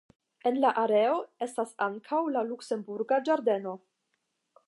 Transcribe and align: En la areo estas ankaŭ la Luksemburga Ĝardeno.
En 0.51 0.55
la 0.61 0.69
areo 0.83 1.19
estas 1.47 1.75
ankaŭ 1.89 2.23
la 2.37 2.43
Luksemburga 2.53 3.23
Ĝardeno. 3.31 3.77